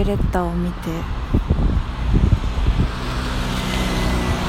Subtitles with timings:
[0.00, 0.88] ペレッタを見て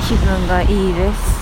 [0.07, 1.41] 気分がいいです。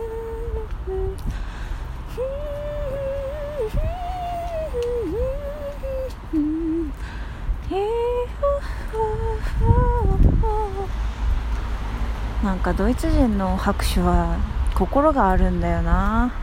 [12.51, 14.37] なんかドイツ人の拍手は
[14.75, 16.33] 心があるんだよな。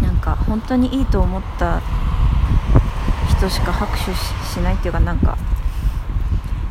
[0.00, 1.82] なんか本当にいいと思った
[3.28, 5.36] 人しか拍手しないっていうかなんか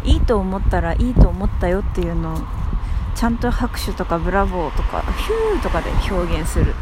[0.05, 2.37] いいと思ったらいいと思ったよっていうのを
[3.13, 6.73] ちゃんと拍手とかブラボーとかヒューとかで表現する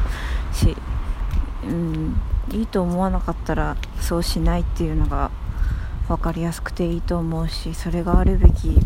[0.53, 0.77] し、
[1.67, 5.31] うん、いいと思わなかったらそうしないっていうのが
[6.07, 8.77] 分かりやすくていいと思うしそれがあるべき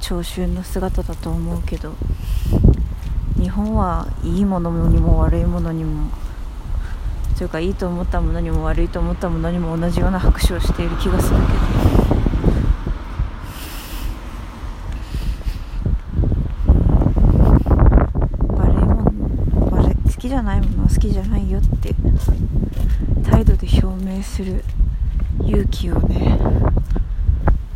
[0.00, 1.94] 聴衆の姿だと思うけど
[3.38, 6.10] 日本はいいものにも悪いものにも
[7.36, 12.10] というかいいと思ったものにも悪いと思ったものにも同じような拍手をしている気がするけど。
[20.20, 21.94] 好きじゃないものは好きじゃないよって
[23.24, 24.62] 態度で表明する
[25.42, 26.38] 勇気をね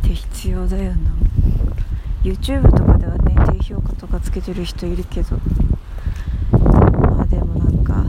[0.03, 1.15] って必要だよな。
[2.25, 5.37] YouTube とかではね低評価とかつけてる人いるけど。
[6.51, 8.03] まあでもなんか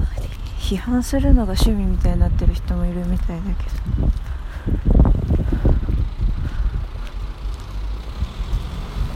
[0.58, 4.08] 批判するのが趣味みたいになってる人もいるみたいだけど。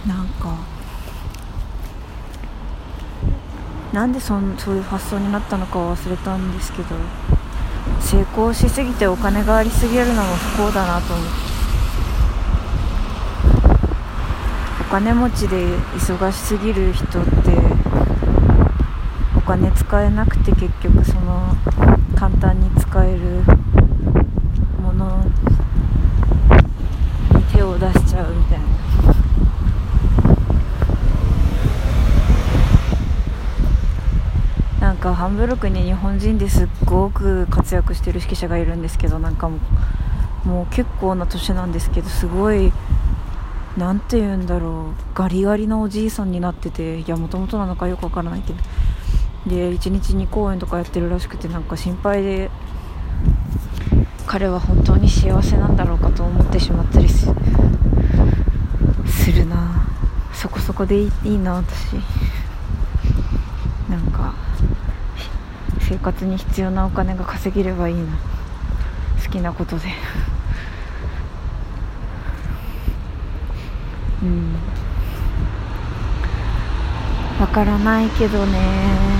[0.07, 0.57] なんか
[3.93, 6.95] なんでそんそういう発想になったのかは忘れたんですけど
[8.01, 11.51] 成功しすぎてお金がありすぎるのも不幸だなと思って
[14.80, 15.57] お金持ちで
[15.95, 17.31] 忙しすぎる人って
[19.37, 21.55] お金使えなくて結局その
[22.17, 23.21] 簡単に使える
[24.83, 25.25] もの
[27.37, 28.67] に手を出しちゃうみたいな。
[34.81, 39.59] なんかハンブルクに日本人ですっごく活躍してる指揮者がいるんですけどなんかも
[40.45, 42.73] うもう結構な年なんですけどすごい
[43.81, 44.95] 何て言うんだろう。
[45.15, 48.59] ガリガリのおじいさんになってていやもともとなのかよくわからないけど。
[49.47, 52.51] で1日2公演とかやってるらしくてなんか心配で
[54.27, 57.27] 彼は本当に幸せなんだろうかと思ってしまったりす
[59.33, 59.89] るな。
[60.35, 61.95] そこそこでいいな私。
[63.89, 64.35] なんか
[65.81, 68.03] 生活に必要なお金が稼げればいいな。
[69.25, 69.89] 好きなことで。
[74.23, 74.55] うん。
[77.41, 79.11] わからないけどね。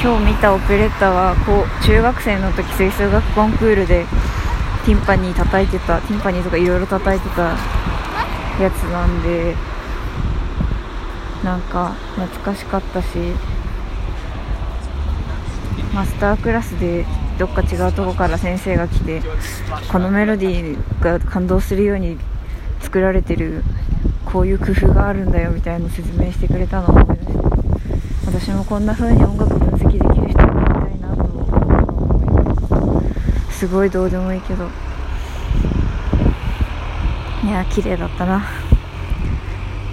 [0.00, 4.04] 今日見たオペレッタはこう中学生の時吹奏楽コンクールで
[4.86, 7.56] ティンパニー叩いてたティンパニーとかいろいろ叩いてた
[8.62, 9.56] やつなんで
[11.42, 13.08] なんか懐かしかったし
[15.92, 17.04] マスタークラスで
[17.38, 19.22] どっか違うとこから先生が来て
[19.90, 22.18] このメロディーが感動するように
[22.80, 23.62] 作られてる
[24.24, 27.38] こういう工夫があるんだよみたいな説明してくれたのを思い出して
[28.26, 34.68] 私もこんな風に音楽分析できる人になりたいなと思いますすごいどうでもいいけど
[37.44, 38.44] いや綺麗だったな。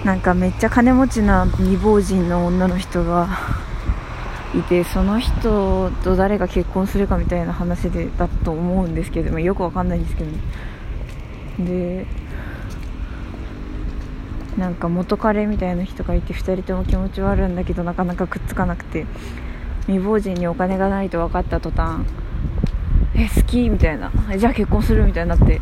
[0.06, 3.28] なんかめっちゃ金持ちな未亡人の女の人が
[4.58, 10.38] いてその人と誰が結婚するかみたいな話でだと思うんですけど、まあ、よくわかんないんですけど、ね、
[11.58, 12.06] で
[14.56, 19.06] なんか元彼みたいな人がいて2人とも気持ちはあるんだけどなかなかくっつかなくて
[19.82, 22.06] 未亡人にお金がないと分かった途端
[23.14, 24.12] え好きみたいな。
[24.36, 25.60] じゃあ結婚するみたいになって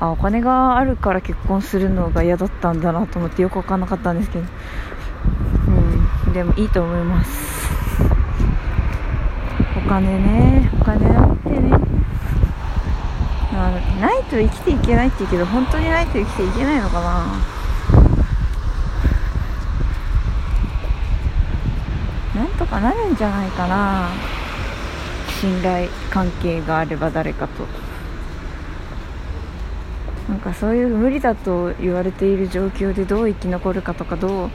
[0.00, 4.44] あお金があるから結婚するのが嫌だったんだなと思ってよく分かんなかったんですけど。
[6.26, 6.32] うん。
[6.32, 7.77] でもいいと思います。
[9.88, 11.70] 金ねお金あってね、
[14.00, 17.26] ないとと生きていけないって言うけど本当にないと生きていけないのかな。
[22.40, 24.10] なんとかなるんじゃないかな。
[25.40, 27.66] 信頼関係があれば誰かと。
[30.28, 34.50] なんかそういう無理だと言われている状況でどう生き残るかとかどう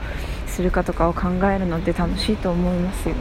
[0.46, 3.16] するかとかを考えるのって楽しいと思いますよ。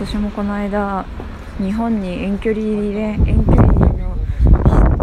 [0.00, 1.04] 私もこの間
[1.58, 4.16] 日本に遠距離遠距離の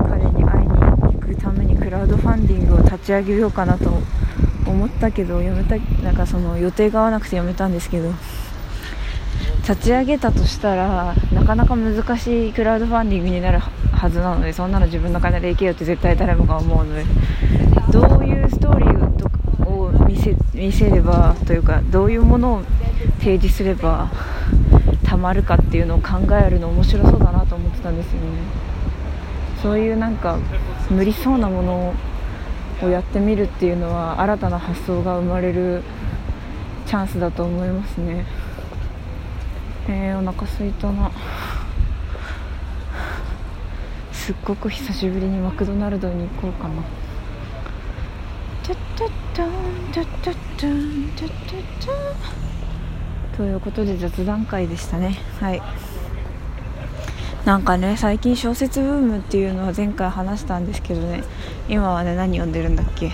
[0.09, 4.01] 彼に会いに行くためにクラウドファンディングを立ち上げようかなと
[4.65, 8.11] 思ったけどやめたなんかその予定が合わなくてやめたんですけど
[9.61, 17.05] 立ち上げたとしたらなかなか難しいクラウドファンディングになるはずなのでそんなの自分の金でいけよって絶対誰もが思うので
[17.91, 22.63] どういうストーリーを見せ見せればというかどういうものを
[23.19, 24.09] 提示すれば
[25.07, 28.27] たまるかっていうのを考えるの面白そうだなと思ってたんですよね。
[29.61, 30.37] そういうなんか
[30.89, 31.93] 無理そうなもの
[32.83, 35.81] をやってみるっていうのは新たな発想が生まれる
[36.85, 38.25] チャンスだと思いますね。
[39.87, 41.09] えー、お腹すいたな。
[44.11, 46.83] すっごく久しぶりにマクドナルドに行こうかな。
[48.61, 49.51] タッタッタン
[49.93, 52.46] タッタッタンタッタッタン。
[53.37, 55.15] ということで雑談会でしたね。
[55.39, 55.61] はい。
[57.45, 61.23] なんかね最近小説ブームっていうのは前回話したんですけどね。
[61.69, 63.11] 今はね何読んでるんだっけ？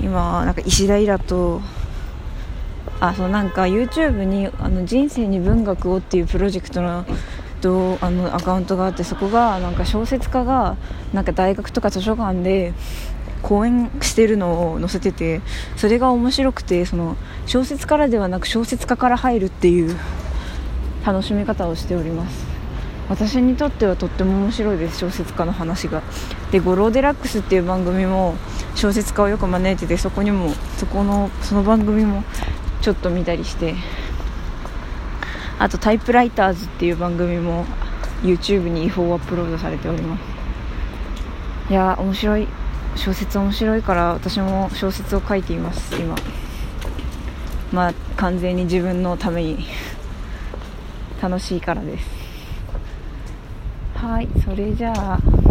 [0.00, 1.60] 今はなんか石田イラと
[2.98, 7.04] あそうなんか YouTube にあの人生に文学をっていうプロジェクトの
[8.00, 10.76] あのアカウントがあってそこがなんか小説家が
[11.12, 12.72] なんか大学とか図書館で
[13.46, 15.40] 講演してるのを載せてて
[15.76, 17.16] それが面白くてその
[17.46, 19.96] 小説からではなく小説家から入るっていう
[21.06, 22.44] 楽しみ方をしております。
[23.08, 26.02] 私にとってはとっても面白いです小説家の話が。
[26.50, 28.34] で「ゴローデラックス」っていう番組も
[28.74, 32.24] 小説家をよく招いててそこにもそこのその番組も
[32.80, 33.76] ちょっと見たりして。
[35.60, 37.64] あと「タイプライターズ」っていう番組も
[38.24, 40.20] YouTube に違法アップロードされております。
[41.70, 42.48] いや面白い。
[42.96, 46.16] 小説面白いから私も小説を書いています今。
[47.72, 49.66] まあ完全に自分のために。
[51.20, 52.06] 楽しいからです。
[53.94, 55.45] はいそれじゃあ。